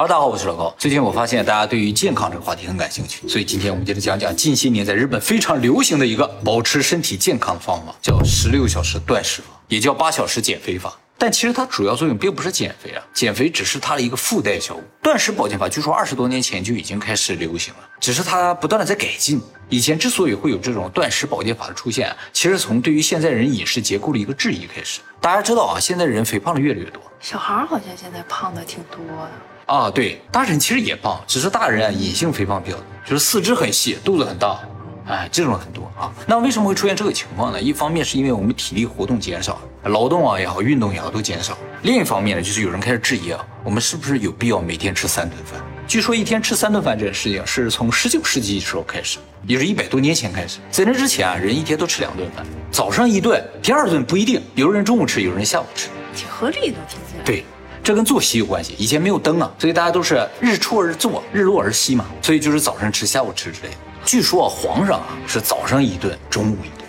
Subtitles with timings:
[0.00, 0.74] Hello，大家好，我是老高。
[0.78, 10.96] 最近我发现大家对于健康这个话题很感兴趣，所以今天我们接着讲讲近些年在日本非常流行的一个保持身体健康的方法，叫十六小时断食法，也叫八小时减肥法。
[11.18, 14.82] 但其实它主要作用并不是减肥啊，减肥只是它的一个附带效果。
[15.02, 19.38] 断食保健法据说二十多年前就已经开始流行了，只是它不断的在改进。
[19.68, 25.00] 以前之所以会有这种断食保健法的出现，其实从对于现在人饮食结构的一个质疑开始。
[25.20, 29.30] 大家知道啊，现在人肥胖的越来越多，小孩儿好像现在胖的挺多的。
[29.70, 34.58] 啊，对，大人其实也胖，只是大人啊隐性肥胖比较多，就是四肢很细，肚子很大，
[35.06, 36.10] 哎，这种很多啊。
[36.26, 37.62] 那为什么会出现这个情况呢？
[37.62, 41.56] 一方面是因为我们体力活动减少，劳动啊也好，运动也好都减少。
[41.82, 45.60] 另一方面呢，就是有人开始质疑啊，我们是不是有必要每天吃三顿饭？
[45.86, 50.58] 据说一天吃三顿饭这件事情是从十九世纪时候开始，也是一百多年前开始。
[50.72, 57.24] 在那之前啊，人一天都吃两顿饭，早上一顿，第二顿不一定，有人中午吃，有人下午吃，挺合理的，听起来。
[57.24, 57.44] 对。
[57.82, 58.74] 这跟作息有关系。
[58.78, 62.04] 以前没有灯啊，所以大家都是日出而作，日落而息嘛。
[62.22, 63.74] 所以就是早上吃，下午吃之类的。
[64.04, 66.86] 据说啊，皇上啊是早上一顿，中午一顿，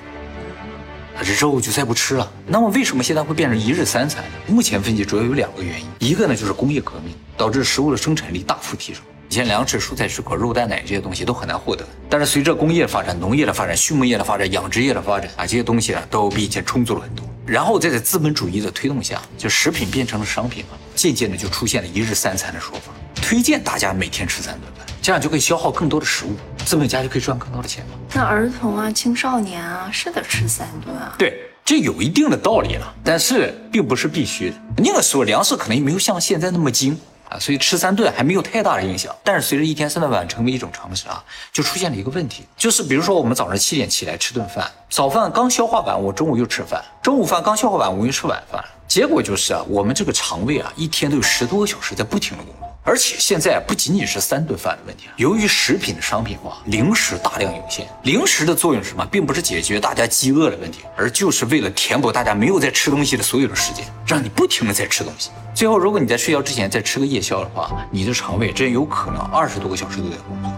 [1.18, 2.32] 啊这肉就再不吃了。
[2.46, 4.30] 那么为什么现在会变成一日三餐呢？
[4.48, 9.02] 目前分析主要有两个原因，一个呢就是工业革命导致食物的生产力大幅提升。
[9.30, 17.26] 以前粮食、蔬菜、水果、肉、蛋、奶这些东西都很难获得，但是随着工业发展、农业的发展、畜牧业的发展、养殖业的发展啊，这些东西啊都比以前充足了很多。
[17.46, 20.78] 然后再在资本主义的推动下，就食品变成了商品了。
[21.02, 27.98] 渐渐的就出现了一日三餐的说法，推荐大家每天吃三顿饭，这样就可以消耗更多的食物，资本家就可以赚更多的钱了。
[28.14, 31.16] 那儿童啊、青少年啊，是得吃三顿啊？
[31.18, 34.56] 对，这有一定的道理了，但是并不是必须的。
[34.78, 36.96] 那个时候粮食可能也没有像现在那么精
[37.30, 39.12] 啊，所以吃三顿还没有太大的影响。
[39.24, 48.64] 但是随着一天三顿饭成为一种常识啊，就出现了一个问题，就是比如说我们早上七点起来吃顿饭，早饭刚消化完，我中午又吃饭，中午饭刚消化完，我又吃晚饭。
[48.92, 55.14] 结果就是啊，我们这个肠胃啊，一天都有十多个小时在不停的工作，而且现在不仅仅是三顿饭的问题啊。
[55.16, 59.06] 由于食品的商品化，零食大量涌现，零食的作用是什么？
[59.06, 65.30] 并不是解决大家饥饿的问题，而就是为了填补大家没有在吃东西的所有的时间，让你不停的在吃东西。
[65.56, 70.52] 最后，如果你在睡觉之前再吃个夜宵的话，你的肠胃真有可能二十多个小时都在工作。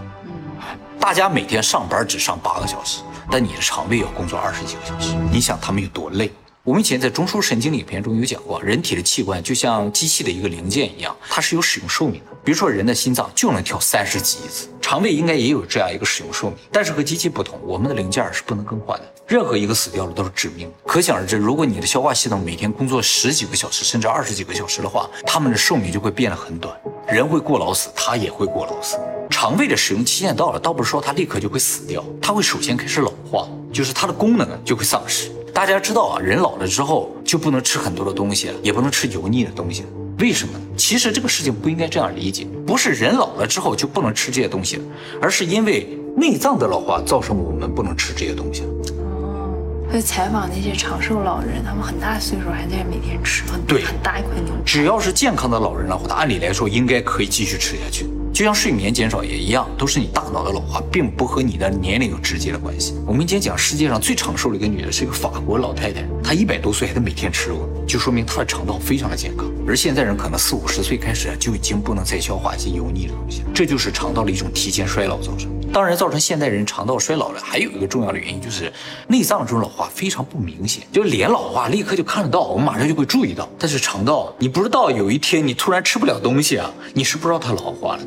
[0.98, 2.98] 大家每天上班只上八个小时，
[3.30, 6.32] 但你的肠胃要工作二十几个小时，你想他们有多累？
[6.64, 12.34] 我们以前在中枢神经影片中有讲过，人体的器官就像机器的一个零件一样，它是有使用寿命的。
[12.42, 16.56] 比如说人的心脏就能跳三十几亿次，肠胃应该也有这样一个使用寿命。
[16.72, 20.72] 但是和机器不同，我们的零件是不能更换的，任何一个死掉了都是致命。
[20.86, 26.74] 可想而知，如果你的消化系统每天工作十几个小时，甚至二十几个小时的话，它们的寿命就会变得很短。
[27.06, 28.96] 人会过劳死，它也会过劳死。
[29.28, 35.30] 肠胃的使用期限到了，倒不是说它立刻就会死掉，它会首先开始老化，就是它的功能就会丧失。
[35.54, 39.86] 大家知道啊，人老了之后就不能吃很多的东西，也不能吃油腻的东西。
[40.18, 40.64] 为什么呢？
[40.76, 44.82] 其实这个事情不应该这样理解，不是人老了之后就不能吃这些东西了，
[45.22, 48.68] 而是因为内脏的老化造成我们不能吃这些东西了。
[49.12, 49.54] 哦，
[49.92, 54.52] 会采访那些长寿老人，他们很大岁数还在每天吃很对很大一块牛。
[54.66, 58.06] 只要是健康的老人的话，他按理来说应该可以继续吃下去。
[58.34, 62.92] 就像睡眠减少也一样，都是你大脑的老化，并不和你的年龄有直接的关系。
[63.06, 69.50] 我们今天讲世界上最长寿的一个女的，是一个法国老太太，她一百多岁还得每天吃肉，就说明他的肠道非常的健康。
[69.66, 75.50] 而现在人可能四五十岁开始就已经不能再消化一些油腻的东西，这就是肠道的一种提前衰老造成。
[75.72, 78.72] 当然，造成现代人肠道衰老的还有一个重要的原因，就是
[79.08, 83.48] 内脏这种老化非常不明显，就脸老化立刻就看得到，我们马上就会注意到。
[83.58, 88.02] 但是肠道，你不知道有一天你突然吃不了东西啊，你是不知道它老化了。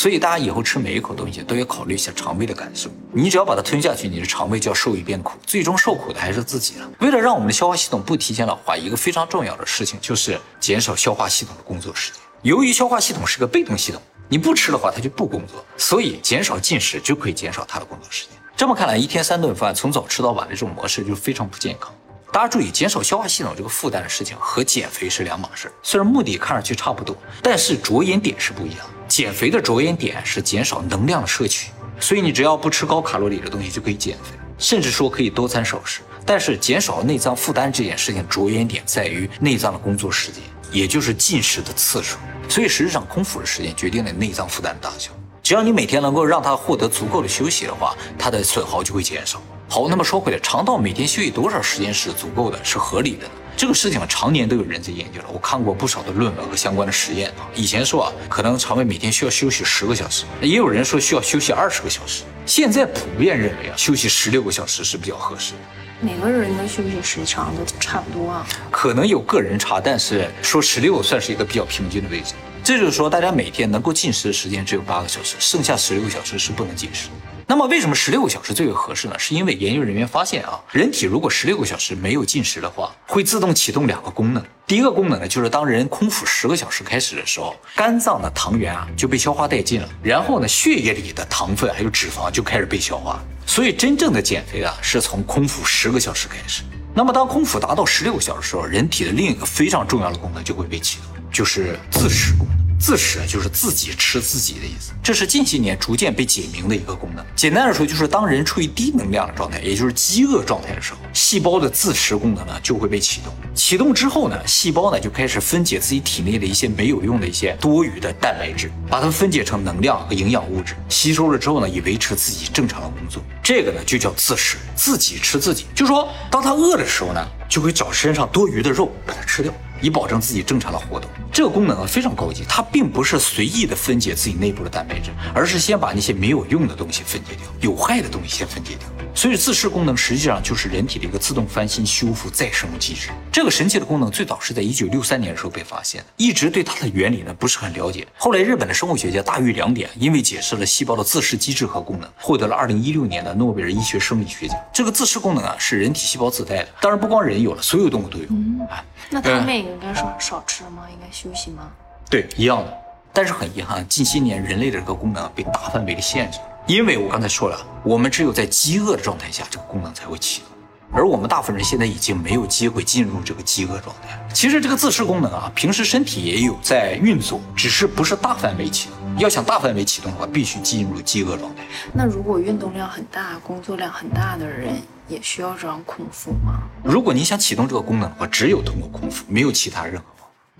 [0.00, 2.88] 所以大家以后吃每一口东西都要考虑一下肠胃的感受。
[3.12, 6.90] 你只要把它吞下去，你的肠胃就要受一遍苦，最终受苦的还是自己了。
[7.00, 12.22] 为了让我们的消化系统不提前老化，一个非常重要的事情就是减少消化系统的工作时间。
[12.40, 14.00] 由于消化系统是个被动系统，
[14.30, 18.32] 你不吃的话它就不工作，所以减少进食就可以减少它的工作时间。
[18.56, 21.94] 这么看来，一天三顿饭，从早吃到晚的这种模式就非常不健康。
[22.32, 25.70] 大家注意，减少消化系统这个负担的事情和减肥是两码事。
[25.82, 28.86] 虽然目的看上去差不多，但是着眼点是不一样。
[29.10, 36.00] 减肥的着眼点是减少能量的摄取，所以你只要不吃高卡路里的东西就可以减肥，甚至说可以多餐少食。
[36.24, 40.40] 但是减少内脏负担这件事情着眼点在于内脏的工作时间，
[40.70, 42.18] 也就是进食的次数。
[42.48, 45.10] 所以实质上空腹的时间决定了内脏负担的大小。
[45.42, 49.42] 只要你每天能够让它获得足够的休息的话，它的损耗就会减少。
[49.68, 53.32] 好，那么说回来，肠道每天休息多少时间是足够的，是合理的呢？
[53.56, 57.46] 这个事情常年都有人在研究了，我看过不少的论文和相关的实验啊。
[57.54, 62.22] 以前说啊，可能肠胃每天需要休息十个小时，也有人说需要休息二十个小时。
[62.46, 65.58] 现在普遍认为啊，休息十六个小时是比较合适的。
[66.00, 72.32] 每个人的休息时长都差不多啊，可能有个人差，但是说十六算是一个比较平均的位置。
[72.64, 77.08] 这就是说，大家每天能够进食的时间只有八个小时，剩下十六个小时是不能进食。
[77.50, 79.18] 那么为什么十六个小时最为合适呢？
[79.18, 84.40] 是因为研究人员发现啊，人体如果十六个小时没有进食的话，会自动启动两个功能。
[84.68, 93.20] 第一个功能呢，就是当人空腹十个小时开始的时候，肝脏的糖原啊就被消化殆尽了，然后呢，血液里的糖分还有脂肪就开始被消化。
[93.44, 96.62] 所以真正的减肥啊，是从空腹十个小时开始。
[96.94, 102.59] 那么当空腹达到十六个小时的时候，人体的另一个非常重要的功能就会被启动，就是自食功能。
[102.80, 107.22] 自食就是自己吃自己的意思，这是近些年逐渐被解明的一个功能。
[107.36, 113.32] 简单的说，就是当人处于低能量的状态，也就是饥饿状态的时候，细胞的自食功能呢就会被启动。
[113.54, 123.22] 启动之后呢，细胞呢就开始分解自己体内的一些没有用的一些多余的蛋白质，把它分解成能量和营养物质，吸收了之后呢，以维持自己正常的工作。
[123.42, 125.66] 这个呢就叫自食，自己吃自己。
[125.74, 129.52] 就说当他饿的时候呢，就会找身上多余的肉把它吃掉。
[129.80, 138.86] 以保证自己正常的活动，这个功能啊非常高级，它并不是随意的分解自己内部的蛋白质，而是先把那些没有用的东西分解掉，有害的东西先分解掉。
[139.14, 143.10] 所以自噬功能实际上就是人体的一个自动翻新、修复、再生机制。
[143.32, 148.06] 这个神奇的功能最早是在一九六三年的时候被发现的，一直对它的原理呢不是很了解。
[148.16, 154.56] 后来日本的生物学家大玉良典因为解释了细胞的自噬机制和功能，获得了二零一六年的诺贝尔医学生理学奖。
[154.72, 158.24] 这个自噬功能啊是人体细胞自带的，当然不光人有了，所有动物都有。
[158.70, 160.86] 啊，那他们也应该少少吃吗？
[160.90, 161.70] 应该休息吗？
[162.08, 162.76] 对，一样的。
[163.12, 166.44] 但是很遗憾，近些年人类的这个功能被大范围的限制了。
[166.66, 170.48] 因为我刚才说了，我们只有在饥饿的状态下，这个功能才会启动。
[170.92, 174.20] 而我们大部分人现在已经没有机会进入这个饥饿状态。
[174.32, 178.96] 其实这个自噬功能啊，平时身体也有在运作，只是不是大范围启动。
[179.16, 181.62] 要想大范围启动的话，必须进入饥饿状态。
[181.92, 186.60] 那如果运动量很大、工作量很大的人，也需要这样空腹吗？
[186.82, 190.04] 如果你想启动这个功能的话，只有通过空腹，没有其他任何。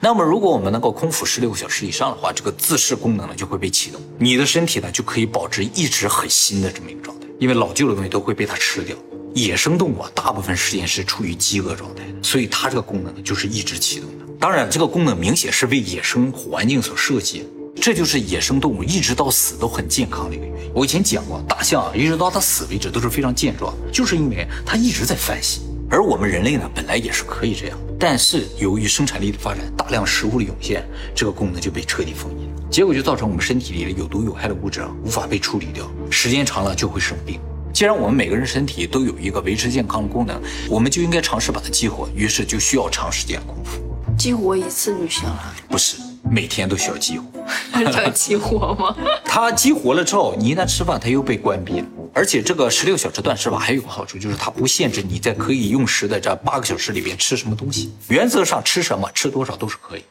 [0.03, 8.97] 那么，如果我们能够空腹十六个小时以上的话，这个自噬功能呢就会被启动，你的身体呢就可以保持一直很新的这么一个状态，因为老旧的东西都会被它吃掉。
[9.35, 14.25] 野生动物啊，大部分时间是处于饥饿状态的，所以它这个功能呢就是一直启动的。
[14.39, 17.47] 当然，这个功能明显是为野生环境所设计，
[17.77, 20.71] 这就是野生动物一直到死都很健康的一个原因。
[20.75, 25.63] 我以前讲过，大象啊，一直到它死为止都是非常健壮，就是因为它一直在翻新。
[25.91, 30.83] 而我们人类呢，本来也是可以这样，但是由于生产力的发展，大量食物的涌现，
[31.15, 37.39] 这个功能就被彻底封印，结果就造成我们身体里的有毒有害的物质啊无法被处理掉，时间长了就会生病。
[37.75, 43.79] 既然我们每个人身体都有一个维持健康的功能，我们就应该尝试把它激活，于是就需要长时间的功夫。
[44.17, 45.55] 激活一次就行了？
[45.69, 45.97] 不是，
[46.31, 47.27] 每天都需要激活。
[47.93, 48.97] 叫激活吗？
[49.27, 51.87] 它激活了之后，你一旦吃饭，它又被关闭了。
[52.13, 57.93] 而且这个十六小时断食法还有个好处，就是它不限制你在可以用时的这八个小时里边吃什么东西。
[58.09, 60.05] 原则上吃什么吃多少都是可以，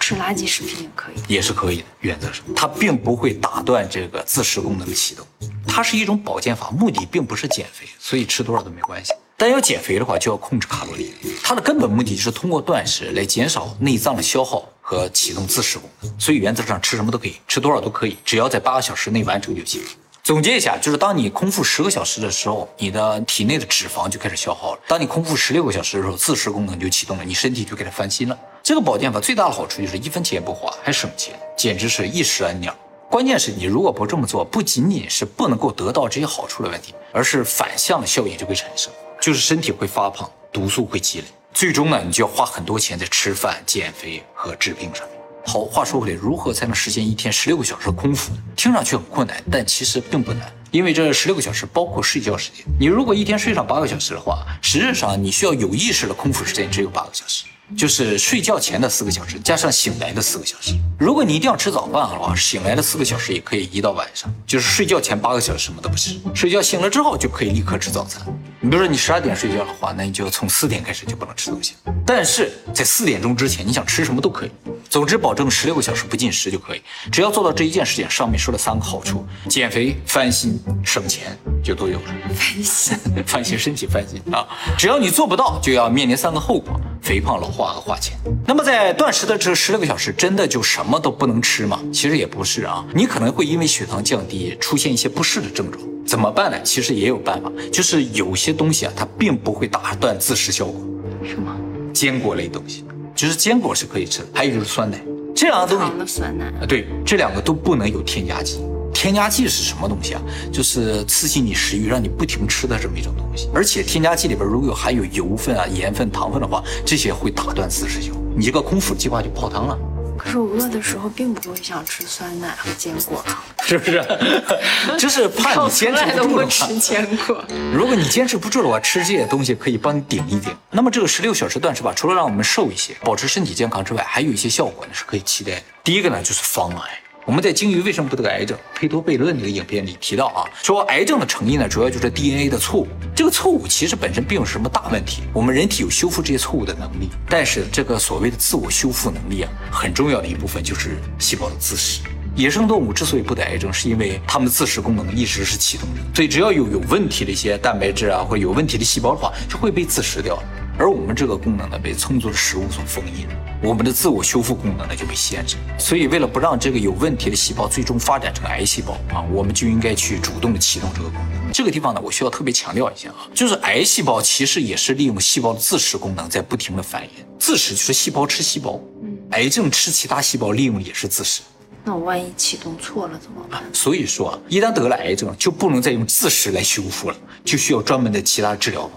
[0.00, 1.84] 吃垃圾食品也可以，也是可以的。
[2.00, 5.26] 原则上，它并不会打断这个自食功能的启动。
[5.66, 9.12] 它是一种保健法，目的并不是减肥，所以吃多少都没关系。
[9.36, 11.12] 但要减肥的话，就要控制卡路里。
[11.42, 16.20] 它的根本目的就是通过断食来减少内脏的消耗和启动自食功能。
[16.20, 19.82] 所以原则上吃什么都可以，吃多少都可以，只要在八个小时内完成就行。
[20.24, 28.38] 总结一下，就是当你空腹十个小时的时候，你的体内的脂肪就开始消耗了；当你空腹十六个小时的时候，自食功能就启动了，你身体就给它翻新了。
[28.62, 32.72] 这个保健法最大的好处就是一分钱不花，还省钱，简直是一石二鸟。
[33.10, 45.21] 关键是你如果不这么做，不仅仅是不能够得到这些好处的问题，而是反向的效应就会产生，就是身体会发胖，毒素会积累，最终呢，你就要花很多钱在吃饭、减肥和治病上面。
[45.44, 48.38] 好，话说回来，如何才能实现一天十六个小时空腹呢？
[48.56, 52.64] 听上去很困难，但其实并不难，因为这十六个小时包括睡觉时间。
[52.78, 57.44] 你如果一天睡上八个小时的话，实质上你需要有意识的空腹时间只有八个小时，
[57.76, 60.74] 就是睡觉前的四个小时加上醒来的四个小时。
[60.98, 68.22] 如果你一定要吃早饭的话，醒来的四个小时也可以移到晚上，就是睡觉前八个小时什么都不吃，睡觉醒了之后就可以立刻吃早餐。
[68.60, 71.74] 你比如说你十二点睡觉的话，那你就从四点开始就不能吃东西，
[72.06, 74.50] 但是在四点钟之前你想吃什么都可以。
[74.92, 76.82] 总之，保证十六个小时不进食就可以。
[77.10, 81.34] 只要做到这一件事情，上面说的三个好处：减肥、翻新、省钱，
[81.64, 82.04] 就都有了。
[82.34, 84.46] 翻新， 翻新身体，翻新啊！
[84.76, 88.18] 只要你做不到，就要面临三个后果：肥胖、老化和花钱。
[88.46, 91.80] 那么，在断食的这十六个小时，真的就什么都不能吃吗？
[91.90, 95.82] 其实也不是啊，你可能会因为血糖降低，出现一些不适的症状。
[96.06, 96.62] 怎么办呢？
[96.62, 100.78] 其实也有办法，就是有些东西啊，它并不会打断自食效果。
[101.24, 101.56] 什么？
[101.94, 102.84] 坚果类东西。
[103.22, 105.00] 就是坚果是可以吃的，还有就是酸奶，
[105.32, 108.58] 这两个东西的酸奶啊，对，这两个都不能有添加剂。
[108.92, 110.22] 添加剂是什么东西啊？
[110.52, 113.48] 就是刺激你食欲，让你不停吃的这么一种东西。
[113.54, 119.78] 而且添加剂里边如果有含有油分啊、盐分、糖分的话，这些会打断自食效果，你这个空腹计划就泡汤了。
[120.22, 124.04] 可是我饿的时候并不会想吃酸奶和坚果啊， 是不是？
[124.96, 126.48] 就是怕你坚持不住的话。
[126.48, 127.44] 吃坚果。
[127.74, 130.54] 如果你坚持不住的话，吃这些东西可以帮你顶一顶。
[130.70, 135.62] 那么这个十六小时断食法，除了让我们瘦一些、保持身体健康之外，还有一些效果呢是可以期待的。
[135.82, 137.01] 第一个呢就是防癌。
[137.24, 138.58] 我们在鲸鱼为什么不得癌症？
[138.74, 142.88] 佩托悖论这个影片里提到啊，说癌症的成因呢，主要就是 DNA 的错误。
[143.14, 147.10] 这个错误其实本身并不是什么大问题，我们人体有修复这些错误的能力。
[147.28, 152.00] 但是这个所谓的自我修复能力啊，很重要的一部分就是细胞的自噬。
[152.34, 156.00] 野生动物之所以不得癌症，是因为它们自噬功能一直是启动的。
[156.16, 160.42] 所以只要有有问题的一些蛋白质啊，或者有问题的细胞的话，就会被自噬掉。
[160.78, 163.26] 而我们这个功能呢，被充足的食物所封印，
[163.62, 165.56] 我们的自我修复功能呢就被限制。
[165.78, 171.52] 所以，为了不让这个有问题的细胞最终发展成癌细胞啊，我们就应该去主动的启动这个功能。
[171.52, 177.06] 这个地方呢，我需要特别强调一下啊，就是癌细胞其实也是利用细胞的自噬功能在不停的繁衍。
[177.38, 181.42] 自噬就是细胞吃细胞，嗯，癌症吃其他细胞利用也是自噬。
[181.84, 183.62] 那我万一启动错了怎么办？
[183.72, 188.88] 所以说，一旦得了癌症，就不能再用自噬来修复了，就需要专门的其他治疗。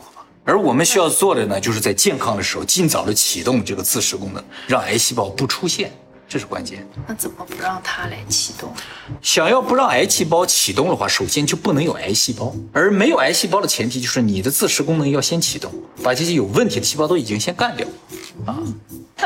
[0.46, 5.92] 而我们需要做的呢，就是在健康的时候尽早的启动这个自噬功能，让癌细胞不出现，
[6.28, 6.88] 这是关键。
[7.08, 8.74] 那怎么不让它来启动？
[9.22, 12.54] 想要不让癌细胞启动的话，首先就不能有癌细胞。
[12.74, 15.72] 而没有癌细胞的前提就是你的自噬功能要先启动，
[16.04, 17.88] 把这些有问题的细胞都已经先干掉。
[18.46, 18.58] 啊。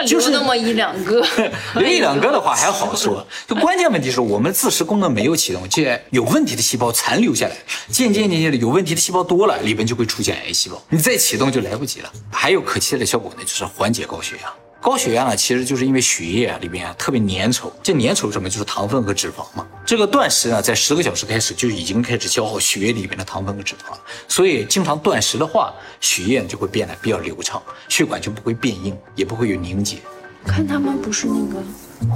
[0.06, 1.26] 就是那么一两个，
[1.82, 3.26] 一两个的话还好说。
[3.48, 7.56] 就关键问题是我们自噬功能没有启动，这有问题的细胞残留下来，
[7.90, 12.14] 渐渐渐渐的有问题的细胞多了，里边就会出现癌细胞，你再启动就来不及了。
[12.32, 14.54] 还有可期待的效果呢，就是缓解高血压。
[14.82, 18.50] 高血压呢，其实就是因为血液里边啊特别粘稠，这粘稠什么？
[18.50, 19.68] 就是糖分和脂肪嘛。
[19.86, 24.00] 这个断食呢，在十个小时开始就已经开始消耗血液里边的糖分和脂肪了。
[24.28, 29.98] 所以经常断食的话，血液就会变得比较流畅，血管就不会变硬，也不会有凝结。
[30.46, 31.62] 看他们不是那个。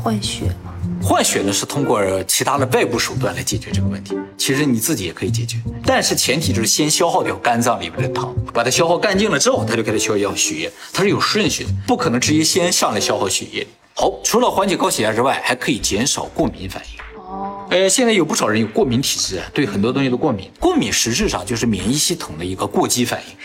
[0.02, 0.74] 换血吗？
[1.02, 4.18] 换血呢是通过其他的外部手段来解决这个问题。
[4.38, 13.66] 其实你自己也可以解决，但是前提就是先消耗掉肝脏里面的糖，把它消耗干净了之后，它就开始消耗血液，它是有顺序的，不可能直接先上来消耗血液。
[13.94, 17.22] 好，除了缓解高血压之外，还可以减少过敏反应。
[17.24, 20.52] 哦，呃，现在有不少人有过敏体质，对很多东西都过敏。
[20.60, 23.36] 过敏实质上就是免疫系统的一个过激反应。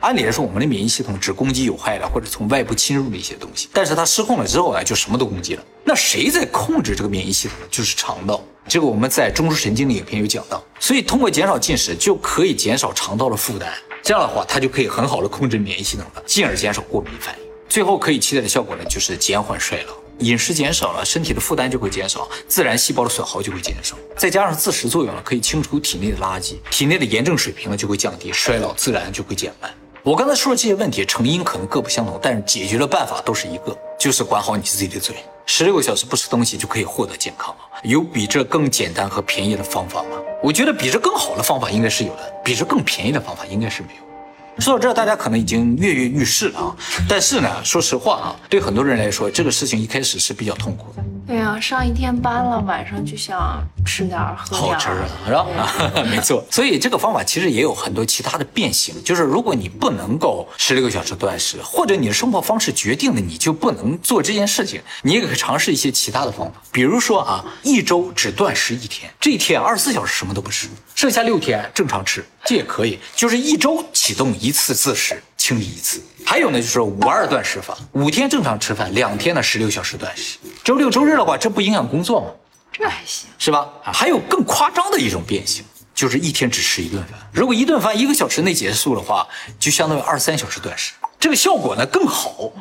[0.00, 5.62] 按理来说，我们的免疫系统只攻击有害的或者从外部侵入的一些东西，但是它失控了之后呢，就什么都攻击了。
[5.84, 7.56] 那谁在控制这个免疫系统？
[7.70, 8.42] 就是肠道。
[8.66, 10.62] 这个我们在中枢神经的影片有讲到。
[10.78, 13.70] 所以通过减少进食就可以减少肠道的负担，
[14.02, 17.44] 这样的话它就可以很好的控制免疫系统了，进而减少过敏反应。
[17.68, 19.92] 最后可以期待的效果呢，就是减缓衰老。
[20.20, 23.96] 饮食减少了，身体的负担就会减少，自然细胞的损耗就会减少。
[24.16, 29.70] 再加上自食作用呢，可以清除体内的垃圾，体内的炎症水平呢就会降低，衰老自然就会减慢。
[30.02, 35.14] 我刚才说的这些问题成因可能各不相同，但是解决的办法都是一个，就是管好你自己的嘴。
[35.44, 37.78] 十六个小时不吃东西就可以获得健康吗？
[37.82, 40.16] 有比这更简单和便宜的方法吗？
[40.42, 44.60] 我觉得比这更好的方法应该是有的，比这更便宜的方法应该是没有。
[44.60, 46.76] 说到这，大家可能已经跃跃欲试了啊！
[47.06, 51.04] 但是呢，说实话啊，对很多人来说，这个事情一开始是比较痛苦的。
[51.30, 55.46] 对呀，上一天班了，晚上就想吃点喝点好吃的，是吧？
[56.10, 56.44] 没错。
[56.50, 59.00] 所以这个方法其实也有很多其他的变形。
[59.04, 66.60] 就是如果你不能够十六个小时断食，或者你的生活方式决定了你就不能做这件事情，你也可以尝试一些其他的方法。
[66.72, 72.98] 比如说啊，一周只断食一天，这一天二十四小时什么都不吃，剩下六天正常吃，这也可以。
[73.14, 75.22] 就是一周启动一次自食。
[75.50, 80.38] 清理一次，还有呢，就是五二断食法，五天正常吃饭，两天呢十六小时断食。
[80.62, 82.28] 周六周日的话，这不影响工作吗？
[82.70, 83.68] 这还行，是吧？
[83.82, 87.18] 还有更夸张的一种变形，就是一天只吃一顿饭。
[87.32, 89.26] 如果一顿饭一个小时内结束的话，
[89.58, 90.92] 就相当于二三小时断食。
[91.18, 92.52] 这个效果呢更好，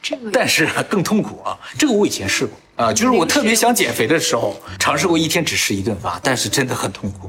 [0.00, 1.58] 这个但是更痛苦啊。
[1.76, 7.28] 这个我以前试过啊，就是我特别想减肥的时候，尝试过一天只吃一顿饭，但是真的很痛苦，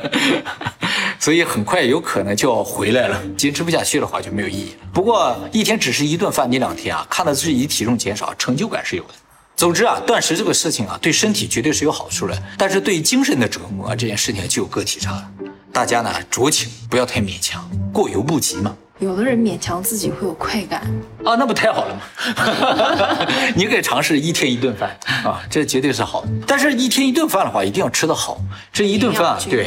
[1.22, 3.22] 所以很快有可能就要回来了。
[3.38, 4.88] 坚持不下去的话就没有意义了。
[4.92, 9.14] 不过一天只吃一顿饭，你两天啊，看到自己体重减少，成就感是有的。
[9.54, 15.30] 总之啊，断食这个事情啊，对身体绝对是有好处的，但是对精神的折磨啊这件事情就有个体差了。
[15.72, 18.76] 大家呢酌情，不要太勉强，过犹不及嘛。
[19.02, 20.80] 有的人勉强自己会有快感
[21.24, 23.26] 啊，那不太好了吗？
[23.56, 26.28] 你可以尝试一天一顿饭啊，这绝对是好的。
[26.46, 28.40] 但是，一天一顿饭的话，一定要吃得好。
[28.72, 29.66] 这一顿饭对，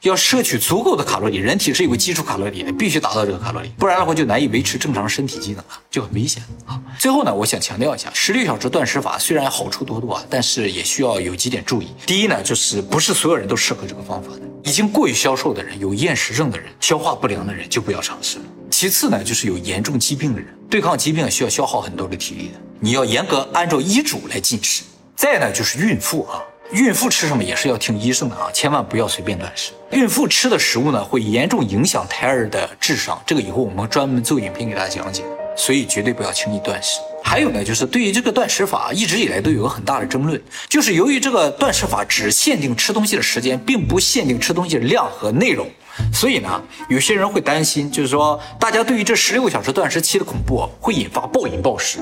[0.00, 1.36] 要摄取足够的卡路里。
[1.36, 5.64] 人体是有个基础卡路里的，必须达到这个卡路里，不然的话就难以维持正常身体机能了。
[5.92, 6.80] 就很危险啊。
[6.98, 11.88] 最后呢，我想强调一下，十六小时断食法虽然好处多多啊，但是也需要有几点注意。
[12.04, 18.44] 第一呢，就是不是所有人都适合这个方法的，已经过于消瘦的人、有厌食症的人、消化不良的人就不要尝试了。
[18.70, 24.82] 其次呢，就是有严重疾病的人，对抗疾病需要消耗很多的体力的，你要严格按照医嘱来进食。
[25.14, 26.42] 再呢，就是孕妇啊。
[26.72, 29.72] 孕妇吃什么也是要听医生的啊，千万不要随便断食。
[29.90, 35.22] 孕妇吃的食物呢，会严重影响胎儿的智商，这个以后我们专门做影片给大家讲解，
[35.56, 37.00] 所以绝对不要轻易断食。
[37.24, 45.66] 还有呢，就是对于这个断食法，一直以来都有个很大的争论，就是由于这个断食法只限定吃东西的时间，并不限定吃东西的量和内容，
[46.12, 52.00] 所以呢，有些人会担心，就是说大家对于这十六个小时断食期的恐怖会引发暴饮暴食。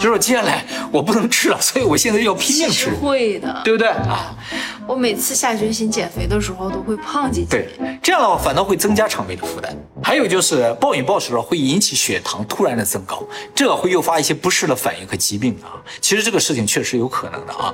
[0.00, 3.88] 就是接下来我不能吃了， 所以我现在要拼命吃，会的，对不对？
[3.88, 4.34] 啊？
[4.86, 7.68] 我每次下决心减肥的时候都会胖几斤，对，
[8.02, 9.72] 这样的话反倒会增加肠胃的负担。
[10.02, 13.22] 还有就是暴饮暴食了会引起血糖突然的增高，
[13.54, 15.78] 这会诱发一些不适的反应和疾病啊。
[16.00, 17.72] 其实这个事情确实有可能的啊，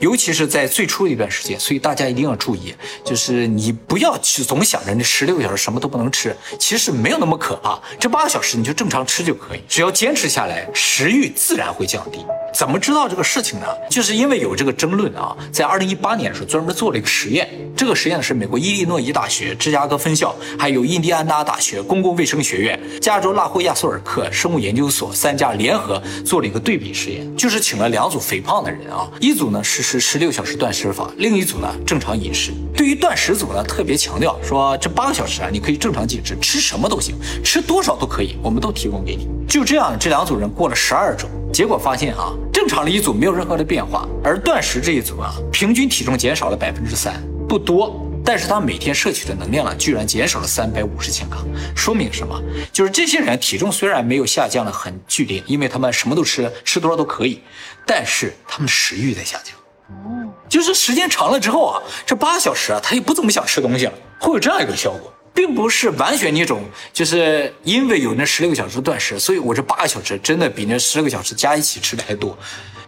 [0.00, 11.68] 尤其是在最初的一段时间，所以大家一定要注意，就是你不要去总想着那十六个小时什么都不能吃，其实没有那么可怕，这八个小时你就正常吃就可以，只要坚持下来，食欲自然。
[11.78, 13.66] 会降低，怎么知道这个事情呢？
[13.88, 32.50] 就是因为有这个争论啊，在二零一八年的时候专门做了一个实验，这个实验是美国伊利诺伊大学芝加哥分校，还有印第安纳大学公共卫生学院、加州拉霍亚索尔克生物研究所三家联合做了一个对比实验，就是请了两组肥胖的人啊，一组呢实施十六小时断食法，另一组呢正常饮食。
[32.74, 37.14] 对于断食组呢，特别强调说这八个小时啊，你可以正常进食，吃什么都行，
[37.44, 39.28] 吃多少都可以，我们都提供给你。
[39.48, 41.26] 就这样，这两组人过了十二周。
[41.50, 47.14] 结果发现啊，正常的一组没有任何的变化，而断食这一组啊，平均体重减少了百分之三，
[47.48, 51.38] 不多，但是他每天摄取的能量呢，居然减少了三百五十千卡，
[51.74, 52.38] 说明什么？
[52.70, 57.40] 就是这些人体重虽然没有下降的很剧烈，因为他们什么都吃，吃多少都可以，
[57.86, 59.56] 但是他们食欲在下降。
[59.88, 65.10] 哦，就是时间长了之后啊，这八小时啊，他也不怎么想吃东西了，会有这样一个效果。
[65.38, 72.36] 并不是完全那种，就是因为有那十六个小时断食，所以我这八个小时真的比那十六个小时加一起吃的还多。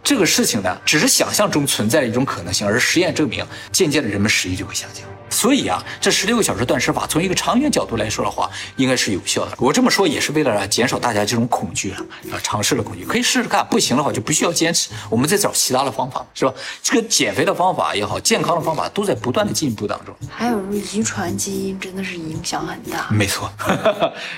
[0.03, 5.05] 这个事情呢，只是想象中存在的一种可能性，而实验证明，渐渐的人们食欲就会下降。
[5.31, 9.53] 所以啊，这十六个小时断食法，从一个长远角度来说的话，应该是有效的。
[9.57, 11.97] 我这么说也是为了减少大家这种恐惧啊，
[12.33, 16.53] 啊，尝试的恐惧，可以试试看，不行的话就不需要坚持，我们再找其他的方法，是吧？
[16.83, 20.13] 这个减肥的方法也好，健康的方法都在不断的进步当中。
[20.29, 23.49] 还有遗传基因真的是影响很大，没错，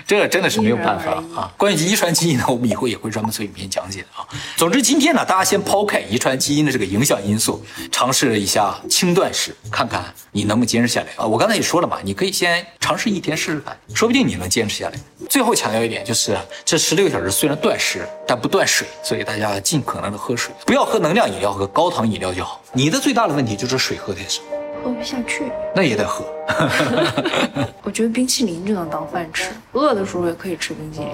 [0.06, 1.52] 这个真的是没有办法啊。
[1.58, 4.22] 关于遗传基因呢，我们以后也会专门做影片讲解的啊。
[4.56, 10.83] 总之，今天呢，大家先抛开遗传基因的这个影响因素，尝试一下轻断食，看看你能不能坚。
[10.88, 11.26] 下来啊！
[11.26, 14.94] 我刚才也说了嘛，你可以先尝试一天试试看，说不定你能坚持下来。
[15.30, 22.62] 最后强调一点，就是这十六个小时虽然断食，但不断水，所以大家尽可能的喝水，不要喝能量饮料和高糖饮料就好。
[22.72, 24.42] 你的最大的问题就是水喝太少，
[24.84, 26.26] 喝不下去，那也得喝。
[27.84, 31.10] 我觉得冰淇淋就能当饭吃，饿的时候也可以吃冰淇淋，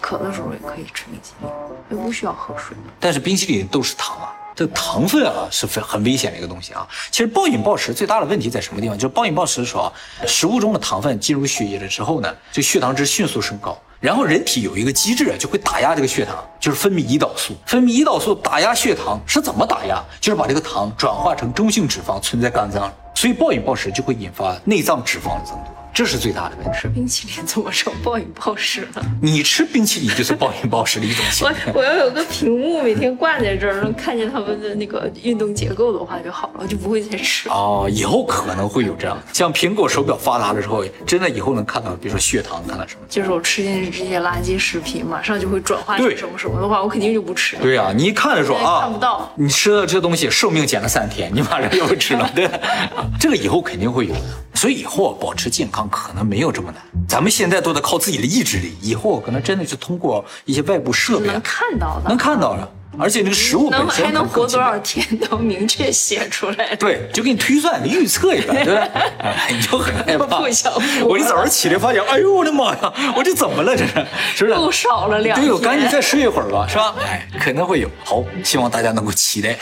[0.00, 1.50] 渴的时候也可以吃冰淇淋，
[1.90, 2.76] 又不需要喝水。
[3.00, 4.32] 但是冰淇淋都是糖啊。
[4.56, 6.88] 这糖分啊是非很危险的一个东西啊。
[7.10, 8.96] 其实暴饮暴食最大的问题在什么地方？
[8.96, 9.92] 就是暴饮暴食的时候啊，
[10.26, 17.54] 食物中的糖分进入血液了之后呢，这血糖值迅速升高，然后人体有一个机制啊就会打压这个血糖，就是分泌胰岛素。
[17.66, 20.02] 分泌胰岛素打压血糖是怎么打压？
[20.20, 25.74] 就是把这个糖转化成中性脂肪存在肝脏，所以暴饮暴食就会引发内脏脂肪的增多。
[25.96, 26.78] 这是最大的问题。
[26.78, 29.02] 吃冰淇淋怎么成暴饮暴食了？
[29.22, 31.54] 你吃冰淇淋就是暴饮暴食的一种行为。
[31.72, 37.48] 我我要有个屏幕，每天挂在这儿，能看见他们的那个运动结构的话就好了，就不会再吃。
[37.48, 39.16] 哦，以后可能会有这样。
[39.32, 43.00] 像苹果手表发达了之后，真的以后能看到，比如说血糖看到什么。
[43.08, 47.56] 就是我吃进去这些垃圾食品，马上就会转化成什么什么的话，我肯定就不吃。
[47.56, 49.32] 对啊，你一看的时候啊，看不到。
[49.34, 52.30] 你吃了这东西寿命减了三天，你马上就会吃了。
[52.34, 52.50] 对，
[53.18, 54.20] 这个以后肯定会有的。
[54.56, 66.74] 所以以后保持健康可能没有这么难，咱们现在都得靠自己的意志力，以后可能真的是通过一些外部设备能看到的，能看到的，而且这个食物本身还能活多少天都明确写出来。
[66.76, 68.88] 对，就给你推算、预测一下， 对吧？
[69.50, 70.40] 你就很害怕。
[70.40, 70.72] 不想
[71.06, 73.76] 我一早上起来发现，哎呦我的妈呀，我这怎么了？
[73.76, 74.56] 这是是不是？
[74.56, 75.38] 又少了两。
[75.38, 76.94] 对，我赶紧再睡一会儿吧，是吧？
[77.04, 77.88] 哎，可能会有。
[78.04, 79.56] 好，希望大家能够期待。